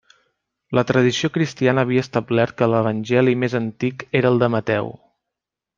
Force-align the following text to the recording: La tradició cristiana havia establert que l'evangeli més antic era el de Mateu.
La 0.77 0.83
tradició 0.91 1.29
cristiana 1.35 1.83
havia 1.87 2.05
establert 2.07 2.57
que 2.63 2.71
l'evangeli 2.75 3.39
més 3.45 3.57
antic 3.63 4.07
era 4.23 4.33
el 4.35 4.45
de 4.45 4.55
Mateu. 4.59 4.95